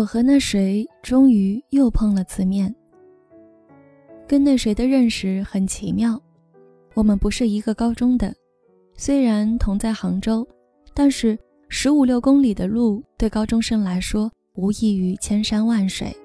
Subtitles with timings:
[0.00, 2.74] 我和那谁终于又碰了次面。
[4.26, 6.18] 跟那谁的认识很奇妙，
[6.94, 8.34] 我们不是一个高中的，
[8.94, 10.48] 虽然同在杭州，
[10.94, 11.38] 但是
[11.68, 16.16] 十五六公里的路对高中生来说无异于千山万水。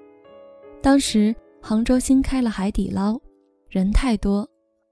[0.81, 3.19] 当时杭州新开了海底捞，
[3.67, 4.49] 人太多，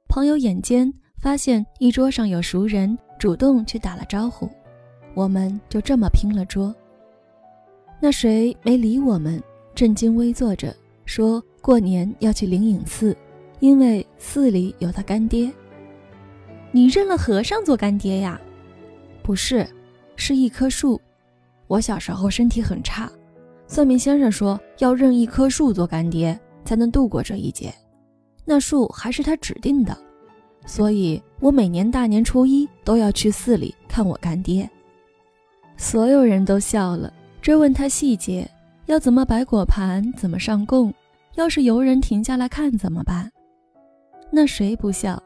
[0.10, 4.50] 朋友眼尖，发现一桌上有熟人，主动去打了招呼，
[5.14, 6.76] 我们就这么拼了桌。
[8.04, 9.42] 那谁没理我们，
[9.74, 10.76] 正襟危坐着，
[11.06, 13.16] 说过年要去灵隐寺，
[13.62, 15.50] 因为寺里有他干爹。
[16.74, 18.38] 你认了和尚做干爹呀？
[19.22, 19.66] 不是，
[20.18, 21.00] 是一棵树。
[21.68, 23.10] 我小时候身体很差，
[23.68, 27.74] 算命先生说要认一棵树做干爹，才能度过这一劫。
[28.44, 29.98] 那树还是他指定的，
[30.66, 34.70] 所以我每年大年初一都要去寺里看我干爹。
[35.78, 37.14] 所有人都笑了。
[37.44, 38.50] 追问他细节，
[38.86, 40.94] 要怎么摆果盘，怎么上供，
[41.36, 43.30] 要是游人停下来看怎么办？
[44.32, 45.22] 那谁不笑？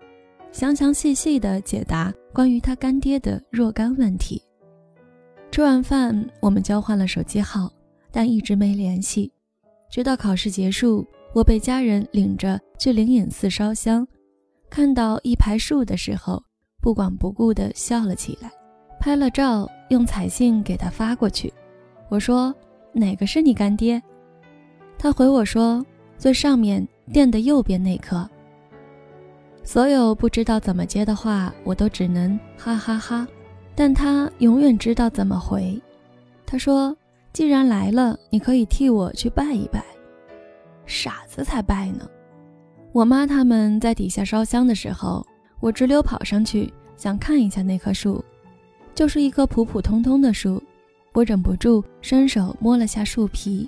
[0.51, 4.41] 详详细细的解答关于他干爹的若干问题。
[5.51, 7.71] 吃完饭，我们交换了手机号，
[8.11, 9.31] 但一直没联系。
[9.87, 14.07] 直到考试结束，我被家人领着去灵隐寺烧香，
[14.71, 16.41] 看到一排树的时候，
[16.81, 18.51] 不管不顾的笑了起来，
[18.99, 21.53] 拍了照，用彩信给他发过去。
[22.09, 22.53] 我说
[22.93, 24.01] ：“哪个是你干爹？”
[24.97, 25.85] 他回我说
[26.17, 28.27] ：“最上面垫的右边那颗。”
[29.63, 33.27] 所有不知道怎么接的话，我都只能哈哈哈。
[33.75, 35.79] 但他永远知道怎么回。
[36.45, 36.95] 他说
[37.33, 39.83] ：“既然来了，你可以替我去拜一拜。”
[40.87, 42.09] 傻子才拜呢！
[42.93, 45.23] 我妈他们在底下烧香的时候，
[45.59, 48.23] 我直溜跑上去想看一下那棵树，
[48.95, 50.63] 就是一棵普普通通的树。
[51.17, 53.67] 我忍不住伸手摸了下树皮，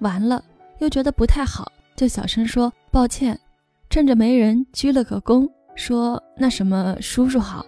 [0.00, 0.44] 完了
[0.78, 3.40] 又觉得不太好，就小声说抱歉，
[3.88, 7.64] 趁着没人鞠了个躬，说那什么叔叔好。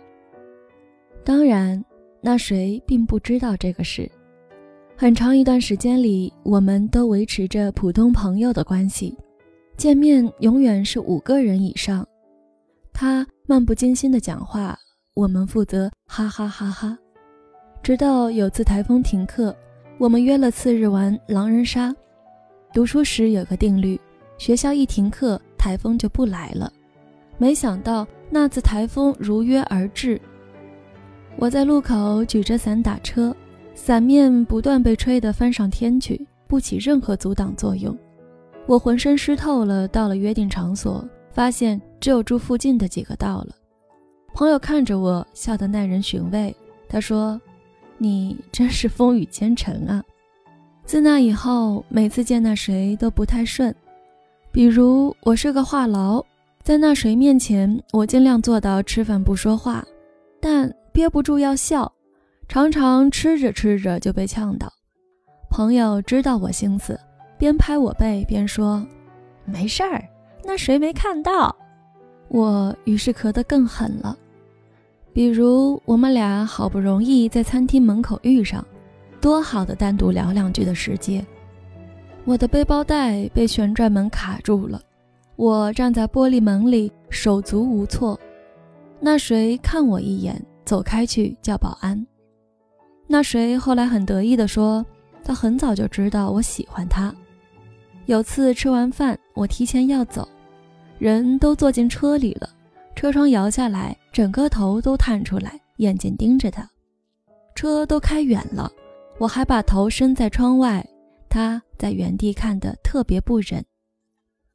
[1.24, 1.82] 当然，
[2.20, 4.06] 那谁并不知道这个事。
[4.94, 9.16] 很长一段时间里，我们都维持着普通朋友的关系，
[9.78, 12.06] 见面永远是五个人以上。
[12.92, 14.78] 他漫不经心的讲话，
[15.14, 16.98] 我们负责哈哈哈哈。
[17.84, 19.54] 直到有次台风停课，
[19.98, 21.94] 我们约了次日玩狼人杀。
[22.72, 24.00] 读书时有个定律：
[24.38, 26.72] 学校一停课，台风就不来了。
[27.36, 30.18] 没想到那次台风如约而至。
[31.36, 33.36] 我在路口举着伞打车，
[33.74, 37.94] 伞面不断被吹得翻上天去，不起任何阻挡作用。
[38.64, 43.48] 我浑身湿透了，到了约定场所，发现只有住附近的几个到了。
[44.32, 46.56] 朋友看着我，笑得耐人寻味。
[46.88, 47.38] 他说。
[47.98, 50.02] 你真是风雨兼程啊！
[50.84, 53.74] 自那以后，每次见那谁都不太顺。
[54.52, 56.24] 比如我是个话痨，
[56.62, 59.84] 在那谁面前，我尽量做到吃饭不说话，
[60.40, 61.90] 但憋不住要笑，
[62.48, 64.70] 常常吃着吃着就被呛到。
[65.50, 66.98] 朋友知道我心思，
[67.38, 68.86] 边拍我背边说
[69.46, 70.04] ：“没事儿，
[70.44, 71.54] 那谁没看到？”
[72.28, 74.16] 我于是咳得更狠了。
[75.14, 78.66] 比如我们俩好不容易在餐厅门口遇上，
[79.20, 81.24] 多好的单独聊两句的时间。
[82.24, 84.82] 我的背包带被旋转门卡住了，
[85.36, 88.18] 我站在玻璃门里手足无措。
[88.98, 92.04] 那谁看我一眼，走开去叫保安。
[93.06, 94.84] 那谁后来很得意地说，
[95.22, 97.14] 他很早就知道我喜欢他。
[98.06, 100.28] 有次吃完饭，我提前要走，
[100.98, 102.48] 人都坐进车里了。
[102.94, 106.68] 车窗摇下来，整个头都探出来，眼睛盯着他。
[107.54, 108.70] 车都开远了，
[109.18, 110.84] 我还把头伸在窗外，
[111.28, 113.64] 他在原地看得特别不忍。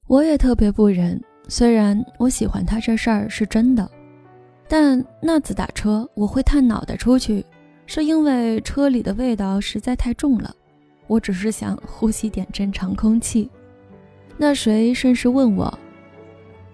[0.08, 3.90] 我也特别不忍，虽然我喜欢他这事儿是真的，
[4.68, 7.46] 但那次打车我会探脑袋出去，
[7.86, 10.56] 是因为车里的味道实在太重了。
[11.08, 13.50] 我只是想呼吸点正常空气。
[14.38, 15.78] 那谁顺势问我，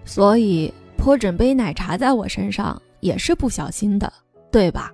[0.04, 0.72] 所以。
[0.96, 4.12] 泼整杯奶茶在我身上也是不小心的，
[4.50, 4.92] 对吧？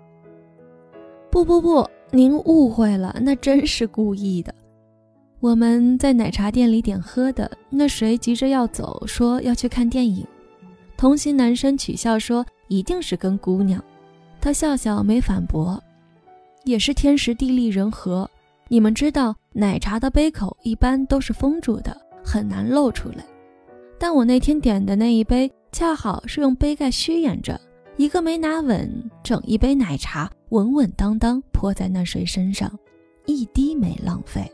[1.30, 4.54] 不不不，您误会了，那真是故意的。
[5.40, 10.26] 我们在奶茶店里点喝的，那谁急着要走，说要去看电影。
[10.96, 13.82] 同行男生取笑说一定是跟姑娘，
[14.40, 15.82] 他笑笑没反驳，
[16.64, 18.28] 也是天时地利人和。
[18.68, 23.24] 你们知道，奶茶的杯口一般都是封住的，很难露出来。
[23.98, 25.50] 但我那天点的那一杯。
[25.72, 27.58] 恰好是用杯盖虚掩着，
[27.96, 32.70] 一个没拿稳，整一杯奶茶稳稳当当泼在那谁身上，
[33.24, 34.52] 一滴没浪费。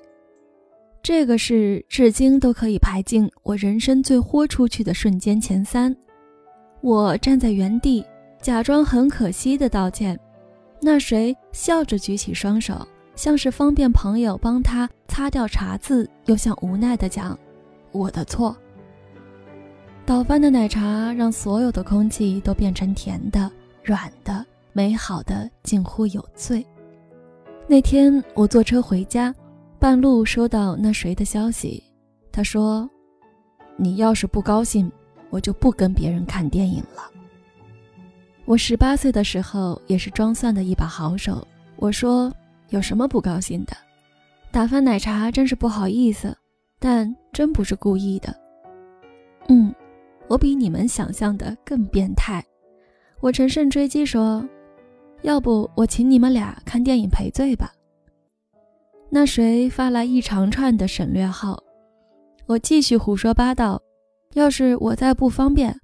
[1.03, 5.95] 这个是至今都可以排进我人生最豁出去的瞬间前三。
[6.81, 8.05] 我站在原地，
[8.41, 10.19] 假装很可惜的道歉。
[10.81, 12.87] 那谁笑着举起双手，
[13.17, 17.37] 像是方便朋友帮他擦掉茶渍，又像无奈的讲
[17.91, 18.57] ：“我的错。”
[20.09, 23.53] 倒翻的奶茶让所有的空气都变成甜的、
[23.83, 26.67] 软的、美好的，近乎有罪。
[27.67, 29.35] 那天我坐车回家，
[29.79, 31.85] 半路收到那谁的消息，
[32.33, 32.89] 他说
[33.77, 34.91] ：“你要是不高兴，
[35.29, 37.03] 我就不跟别人看电影了。”
[38.47, 41.47] 我十八岁的时候也是装蒜的一把好手。
[41.77, 42.33] 我说
[42.71, 43.77] ：“有什么不高兴的？
[44.51, 46.35] 打翻奶茶真是不好意思，
[46.79, 48.35] 但真不是故意的。”
[49.49, 49.75] 嗯，
[50.29, 52.45] 我比你们想象的更变态。
[53.21, 54.47] 我乘胜追击说
[55.23, 57.73] ：“要不我请你们俩看电影赔罪吧？”
[59.11, 61.59] 那谁发来一长串的省略号。
[62.47, 63.81] 我继续胡说八道
[64.35, 65.75] ：“要是我再不方便，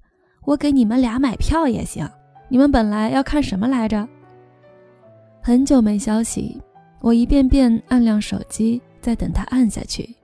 [0.45, 2.07] 我给你们俩买票也行。”
[2.47, 4.07] 你们本来要看什么来着？
[5.41, 6.61] 很久没消息，
[7.01, 10.15] 我一遍遍按亮手机，在等他按下去。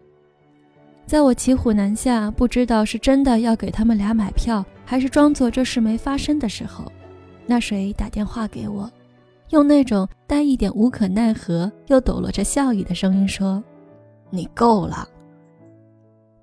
[1.06, 6.90] 在我骑虎难下，不知道是真的要给他们俩买票，还是装作这事没发生的时候，
[7.46, 8.90] 那谁打电话给我，
[9.50, 13.62] 用那种带一点无可奈何又抖落着笑意的声音说
[14.32, 15.06] ：“你够了。”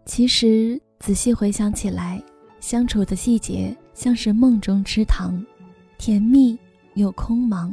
[0.05, 2.22] 其实仔细回想起来，
[2.60, 5.43] 相处的细节像是梦中吃糖。
[5.96, 6.58] 甜蜜
[6.94, 7.72] 又空茫，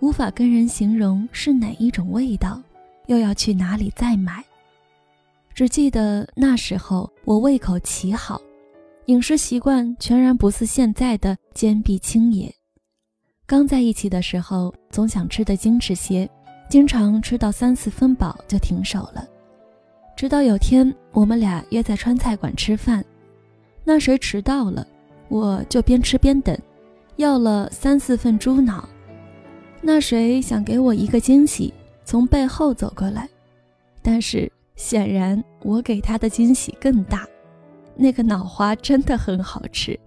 [0.00, 2.60] 无法跟人形容是哪一种味道，
[3.06, 4.44] 又要去哪里再买？
[5.58, 8.40] 只记得那时候我胃口奇好，
[9.06, 12.54] 饮食习惯全然不似现在的坚壁清野。
[13.44, 16.30] 刚在一起的时候，总想吃得精致些，
[16.70, 19.26] 经常吃到三四分饱就停手了。
[20.16, 23.04] 直到有天我们俩约在川菜馆吃饭，
[23.82, 24.86] 那谁迟到了，
[25.26, 26.56] 我就边吃边等。
[27.16, 28.88] 要了三四份猪脑，
[29.82, 31.74] 那谁想给我一个惊喜，
[32.04, 33.28] 从背后走过来，
[34.00, 37.26] 但是显然我给他的惊喜更大。
[37.96, 39.98] 那个脑花真的很好吃，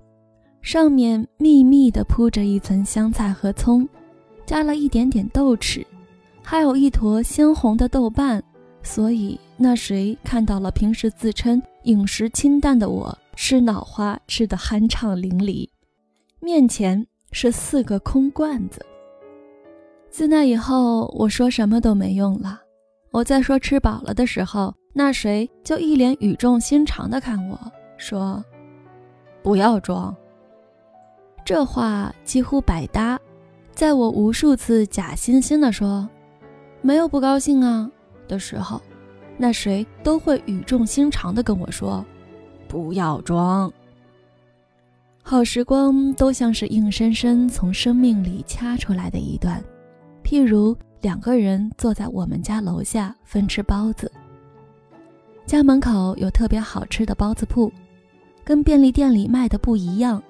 [0.61, 3.87] 上面密密的铺着一层香菜和葱，
[4.45, 5.85] 加了一点点豆豉，
[6.41, 8.41] 还有一坨鲜红的豆瓣。
[8.81, 15.67] 所以那谁看到了平时自称饮食清淡的我，吃脑花吃得酣畅淋漓。
[16.39, 18.83] 面前是四个空罐子。
[20.09, 22.61] 自那以后，我说什么都没用了。
[23.11, 27.59] 我在说吃饱了的时候，那谁就一脸语重心长的看我
[27.97, 28.43] 说
[29.43, 30.15] ：“不要装。”
[31.43, 33.19] 这话几乎百搭。
[33.73, 36.07] 在我无数次假惺惺的说
[36.81, 37.89] “没有不高兴啊”
[38.27, 38.81] 的时候，
[39.37, 42.05] 那谁都会语重心长的跟我说
[42.67, 43.71] ：“不要装。”
[45.23, 49.63] 好时光都像是硬生生从生命里掐出来的一段，
[50.23, 54.11] 譬如两个人坐在我们家楼下分吃包子。
[55.45, 57.71] 家门口有特别好吃的包子铺，
[58.43, 60.21] 跟便利店里卖的不一样，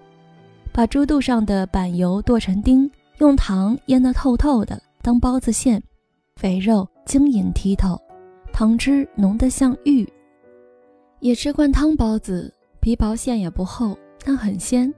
[0.71, 2.89] 把猪肚上的板油剁成丁，
[3.19, 5.81] 用糖腌得透透的当包子馅，
[6.37, 7.99] 肥肉晶莹剔透，
[8.51, 10.07] 汤汁浓得像玉。
[11.19, 13.97] 也吃惯汤包子，皮薄馅也不厚。
[14.23, 14.93] 但很鲜，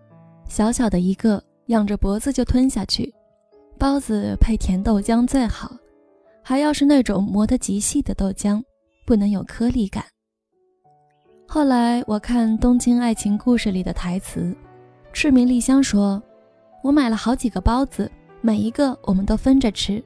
[0.49, 3.13] 小小的一个，仰着脖子就吞下去。
[3.83, 5.69] 包子配甜豆浆最好，
[6.41, 8.63] 还要是那种磨得极细的豆浆，
[9.05, 10.05] 不能有颗粒感。
[11.45, 14.55] 后来我看《东京爱情故事》里的台词，
[15.11, 16.23] 赤名丽香说
[16.81, 18.09] ：“我买了好几个包子，
[18.39, 20.01] 每一个我们都分着吃。”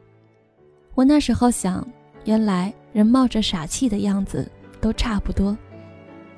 [0.96, 1.88] 我那时候想，
[2.26, 5.56] 原来人冒着傻气的样子都差不多，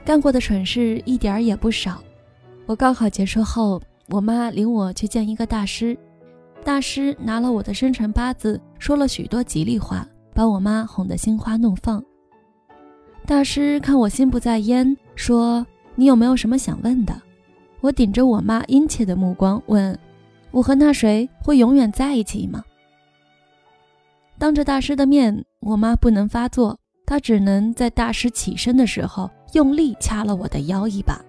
[0.03, 2.03] 干过的蠢事一点儿也不少。
[2.65, 5.97] 我高考结束后，我妈领我去见一个大师。
[6.63, 12.03] 大师拿了我的生辰八字，说了许多吉利话，把我妈哄得心花怒放。
[13.25, 17.21] 大师看我心不在焉，说：“你有没有什么想问的？”
[17.81, 19.97] 我顶着我妈殷切的目光问
[20.51, 22.63] ：“我和那谁会永远在一起吗？”
[24.37, 31.19] 当着大师的面，我妈不能发作，她只能在大师起身的时候用力掐了我的腰一把。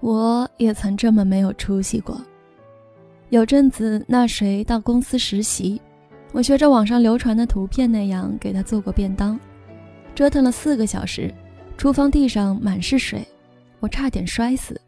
[0.00, 2.20] 我也曾这么没有出息过。
[3.30, 5.80] 有阵子，那谁到公司实习，
[6.32, 9.38] 我学着网上流传的图片那样给他做过便当，
[10.14, 11.32] 折腾了四个小时，
[11.76, 13.22] 厨房地上满是水，
[13.80, 14.80] 我差点摔死。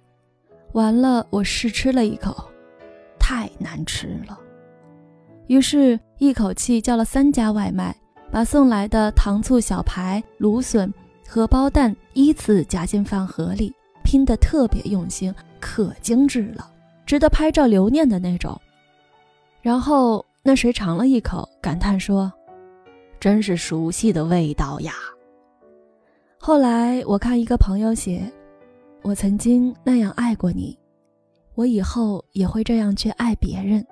[0.72, 2.34] 完了，我试吃了一口，
[3.18, 4.38] 太难吃了。
[5.48, 7.94] 于是，一口气叫了三家外卖，
[8.30, 10.90] 把送来的糖醋小排、芦笋、
[11.28, 16.70] 荷包蛋依次夹进饭盒里，拼得特别用心，可精致了，
[17.10, 18.56] 值得拍照留念的那种。
[19.60, 22.32] 然后那谁尝了一口，感叹说
[23.18, 24.92] ：“真是熟悉的味道呀。”
[26.38, 28.30] 后来我看一个朋友写
[29.02, 30.78] ：“我曾经那样爱过你，
[31.56, 33.84] 我以后也会这样去爱别人。”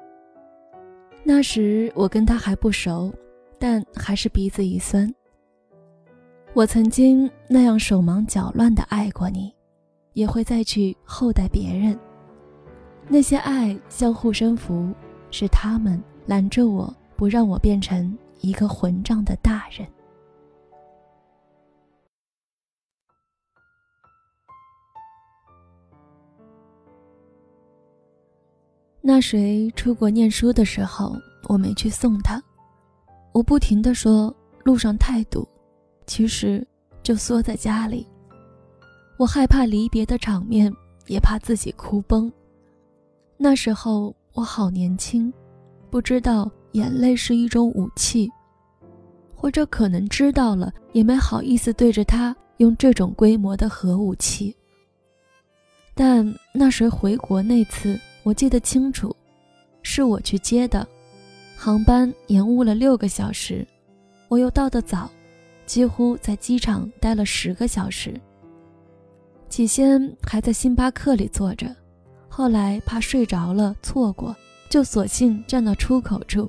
[1.27, 3.13] 那时我跟他还不熟，
[3.59, 5.13] 但还是鼻子一酸。
[6.53, 9.53] 我曾经那样手忙脚乱的爱过你，
[10.13, 11.99] 也会再去厚待别人。
[13.11, 14.93] 那些爱像护身符，
[15.31, 19.89] 是他们拦着我不让我变成一个混账的大人。
[29.01, 31.17] 那谁出国念书的时候，
[31.49, 32.43] 我没去送他。
[33.33, 34.35] 我不停的说
[34.65, 35.49] 路上太堵，
[36.07, 36.67] 其实
[37.03, 38.07] 就缩在家里。
[39.17, 40.71] 我害怕离别的场面，
[41.07, 42.31] 也怕自己哭崩。
[43.39, 45.33] 那时候我好年轻，
[45.89, 48.29] 不知道眼泪是一种武器，
[49.35, 54.55] 或者可能知道了，也没好意思对着他用这种规模的核武器。
[55.95, 57.99] 但那谁回国那次。
[58.25, 59.15] 我记得清楚，
[59.81, 60.87] 是我去接的，
[61.57, 63.67] 航班延误了六个小时，
[64.29, 65.11] 我又到的早，
[65.65, 68.21] 几乎在机场待了十个小时。
[69.49, 71.75] 起先还在星巴克里坐着，
[72.39, 74.35] 后来怕睡着了错过，
[74.71, 76.49] 就索性站到出口处，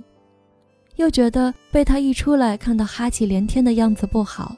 [0.98, 4.56] 又觉得被他一出来看到哈气连天的样子不好，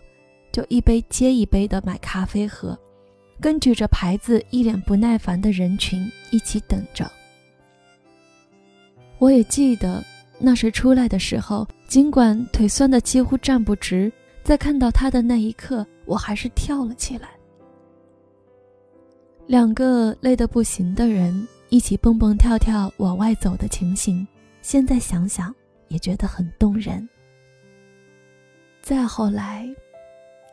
[0.51, 2.77] 就一杯接一杯的买咖啡喝。
[3.39, 7.09] 跟举着牌子、一脸不耐烦的人群一起等着。
[9.17, 10.03] 我也记得
[10.38, 14.11] 那时出来的时候，尽管腿酸的几乎站不直，
[14.43, 17.29] 在看到他的那一刻，我还是跳了起来。
[19.51, 24.25] 两个累得不行的人一起蹦蹦跳跳往外走的情形，
[24.62, 25.53] 现在想想
[25.89, 27.05] 也觉得很动人。
[28.81, 29.67] 再后来，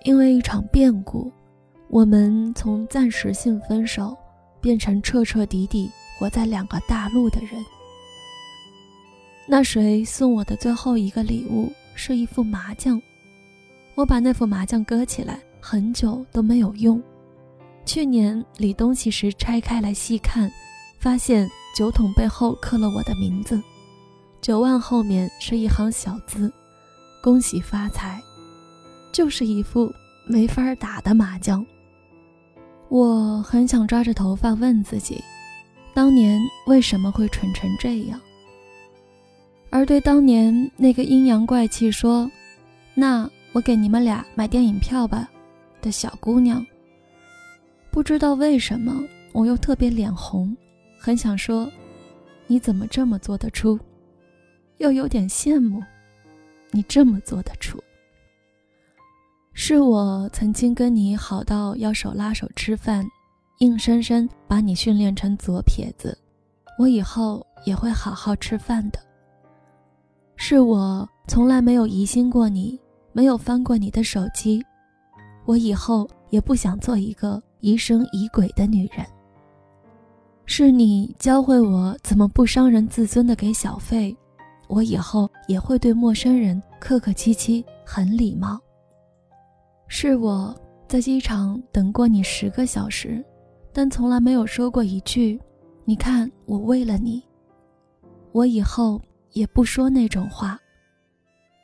[0.03, 1.31] 因为一场变故。
[1.87, 4.17] 我们从暂时性分手，
[4.61, 5.89] 变成彻彻底底
[6.19, 7.51] 活在两个大陆的人。
[9.47, 13.01] 那谁送我的最后一个礼物是一副麻将，
[13.95, 17.01] 我把那副麻将搁起来很久都没有用。
[17.89, 20.53] 去年理东西时拆开来细看，
[20.99, 23.59] 发现酒桶背后刻了我的名字，
[24.43, 26.53] 九万后面是一行小字
[27.25, 28.21] ：“恭喜发财。”
[29.11, 29.91] 就是一副
[30.27, 31.65] 没法打的麻将。
[32.91, 35.25] 我很想抓着头发问自己，
[35.95, 38.21] 当年为什么会蠢成这样？
[39.71, 42.31] 而对当年那个阴阳怪气说
[42.95, 45.27] “那我给你们俩买电影票吧”
[45.81, 46.63] 的小姑娘，
[47.91, 49.03] 不知道为什么
[49.33, 50.57] 我又特别脸红，
[50.99, 51.71] 很想说
[52.47, 53.79] ：“你怎么这么做得出？”
[54.79, 55.83] 又有点羡慕，
[56.71, 57.83] 你这么做得出。
[59.53, 63.05] 是我曾经跟你好到要手拉手吃饭，
[63.59, 66.17] 硬生生把你训练成左撇子，
[66.79, 69.01] 我以后也会好好吃饭的。
[70.37, 72.79] 是我从来没有疑心过你，
[73.13, 74.65] 没有翻过你的手机，
[75.45, 79.05] 我以后也不想做一个疑神疑鬼的女人。
[80.47, 84.17] 是你教会我怎么不伤人自尊的给小费，
[84.67, 88.59] 我以后也会对陌生人客客气气，很礼貌。
[89.89, 90.55] 是我
[90.87, 93.23] 在机场等过你十个小时，
[93.73, 95.39] 但从来没有说过一句
[95.85, 97.23] “你看，我为了你”。
[98.33, 99.01] 我以后
[99.33, 100.59] 也不说那种话，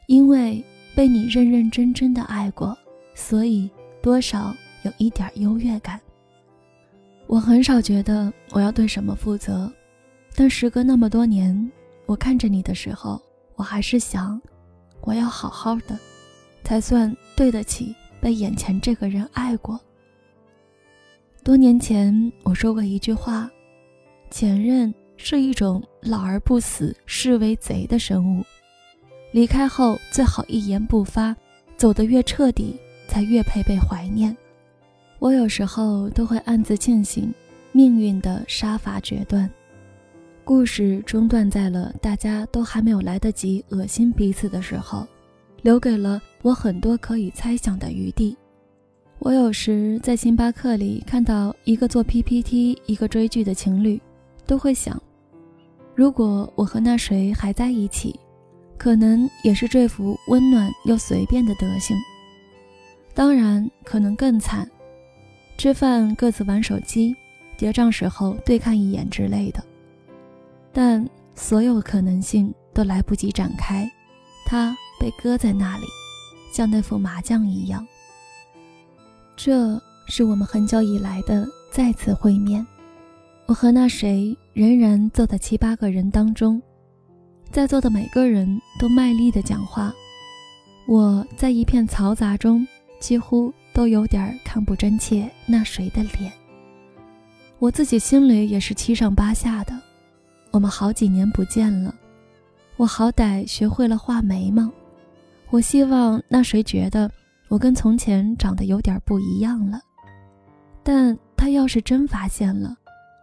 [0.09, 0.63] 因为
[0.95, 2.77] 被你认认真真的爱过，
[3.15, 3.71] 所以
[4.03, 6.01] 多少有一点优越感。
[7.27, 9.71] 我很少觉得我要对什么负责，
[10.35, 11.71] 但时隔那么多年，
[12.07, 13.21] 我看着你的时候，
[13.57, 14.41] 我还是想，
[15.01, 15.99] 我要好好的，
[16.63, 17.95] 才算对得起。
[18.21, 19.79] 被眼前这个人爱过。
[21.43, 23.51] 多年前我说过一句话
[24.33, 28.43] ：“前任是一种老而不死、视为贼的生物，
[29.31, 31.37] 离开后最好一言不发，
[31.77, 34.35] 走得越彻底，才越配被怀念。”
[35.25, 37.33] 我有时候都会暗自庆幸，
[37.73, 39.51] 命运的杀伐决断，
[40.45, 45.07] 故事中断在了大家都还没有来得及恶心彼此的时候。
[45.63, 48.37] 留给了我很多可以猜想的余地。
[49.19, 53.99] 我有时在星巴克里看到一个做 PPT、一个追剧的情侣，
[54.45, 55.03] 都会想：
[55.95, 58.21] 如果我和那谁还在一起，
[58.77, 61.97] 可能也是这副温暖又随便的德行。
[63.15, 64.69] 当然，可能更惨，
[65.57, 67.15] 吃饭各自玩手机，
[67.57, 69.65] 结账时候对看一眼之类的。
[70.73, 73.91] 但所有可能性都来不及展开，
[74.47, 75.87] 他被搁在那里，
[76.53, 77.87] 像那副麻将一样。
[79.37, 82.67] 这是我们很久以来的再次会面。
[83.47, 86.61] 我和那谁仍然坐在七八个人当中，
[87.51, 89.95] 在座的每个人都卖力地讲话，
[90.87, 92.67] 我在一片嘈杂中。
[93.01, 96.33] 几乎都有点看不真切那谁的脸，
[97.59, 99.77] 我自己心里也是七上八下的。
[100.53, 101.93] 我们好几年不见了，
[102.77, 104.71] 我好歹学会了画眉毛，
[105.51, 107.11] 我希望那谁觉得
[107.49, 109.81] 我跟从前长得有点不一样了。
[110.85, 112.77] 但他要是真发现了，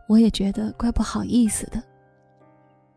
[0.10, 1.81] 我也觉得怪不好意思的。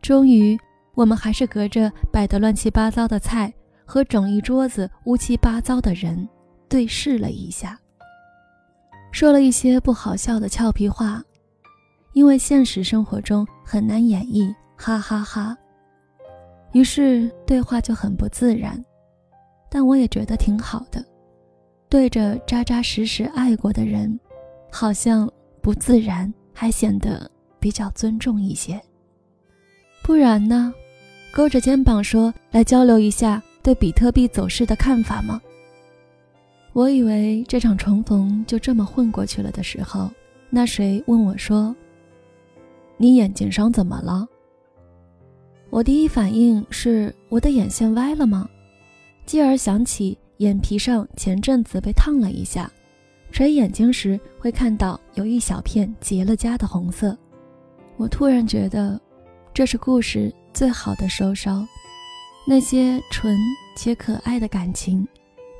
[0.01, 0.59] 终于，
[0.93, 3.53] 我们还是隔着摆得乱七八糟的菜
[3.85, 6.27] 和整一桌子乌七八糟的人。
[6.67, 7.79] 对视了一下，
[9.11, 11.23] 说了一些不好笑的俏皮话，
[12.13, 15.57] 因为现实生活中很难演绎，哈哈哈。
[16.73, 18.83] 于是对话就很不自然，
[19.69, 21.03] 但我也觉得挺好的。
[21.87, 24.19] 对着扎扎实实爱过的人，
[24.71, 25.31] 好像
[25.61, 27.29] 不自然，还显得
[27.59, 28.81] 比较尊重一些。
[30.03, 30.73] 不然呢？
[31.33, 35.39] 勾着肩膀说：“来交流一下对比特币走势的看法吗？”
[36.75, 40.11] 我以为这场重逢就这么混过去了的时候，
[40.49, 41.73] 那谁问我说
[42.99, 44.27] ：“你眼睛上怎么了？”
[45.71, 48.49] 我第一反应是我的眼线歪了吗？
[49.25, 52.69] 继而想起眼皮上前阵子被烫了一下，
[53.31, 57.17] 垂眼睛时会看到有一小片结了痂的红色。
[57.95, 58.99] 我突然觉得，
[59.53, 61.65] 这是故事最好的收梢，
[62.45, 63.33] 那些纯
[63.77, 65.07] 且可爱的感情。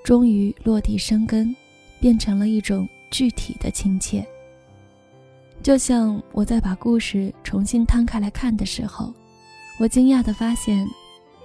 [0.06, 1.54] 终于落地生根，
[2.00, 4.24] 变成了一种具体的亲切。
[5.64, 9.12] 就像我在把故事重新摊开来看的时候，
[9.80, 10.88] 我惊讶地发现，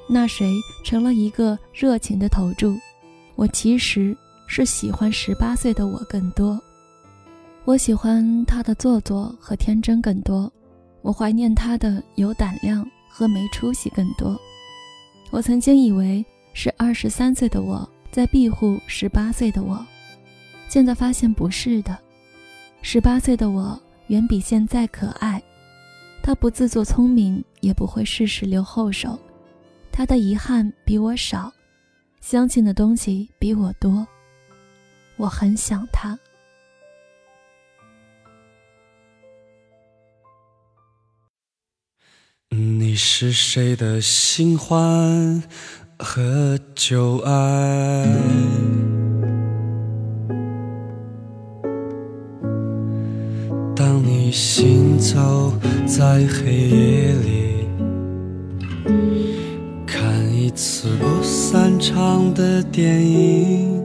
[0.07, 0.47] 那谁
[0.85, 2.77] 成了一个热情的投注。
[3.35, 4.15] 我其实
[4.47, 6.61] 是喜欢十八岁的我更多，
[7.65, 10.53] 我喜欢他的做作和天真更多，
[11.01, 14.39] 我怀念他的有胆量和没出息更多。
[15.31, 17.91] 我曾经以为是二十三岁的我。
[18.11, 19.87] 在庇护十八岁的我，
[20.69, 21.97] 现在发现不是的。
[22.83, 25.41] 十八岁的我远比现在可爱，
[26.23, 29.19] 他不自作聪明，也不会事事留后手。
[29.93, 31.53] 他的遗憾比我少，
[32.21, 34.07] 相信的东西比我多。
[35.17, 36.19] 我很想他。
[42.49, 45.43] 你是谁的新欢？
[46.03, 48.07] 和旧爱，
[53.77, 55.53] 当你行走
[55.87, 57.69] 在黑夜里，
[59.87, 60.03] 看
[60.35, 63.85] 一次不散场的电影，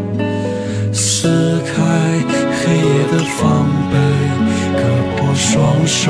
[1.21, 1.27] 撕
[1.59, 1.71] 开
[2.51, 3.95] 黑夜的防备，
[4.75, 4.81] 割
[5.15, 6.09] 破双手，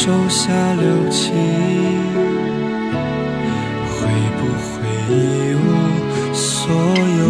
[0.00, 1.34] 手下留情，
[3.90, 3.96] 会
[4.38, 4.70] 不会
[5.10, 5.12] 一
[5.56, 5.66] 无
[6.32, 6.70] 所
[7.18, 7.20] 有？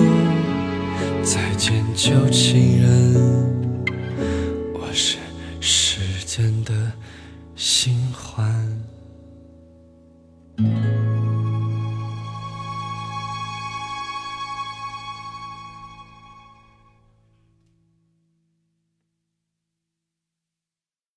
[1.23, 3.08] 再见，旧情人。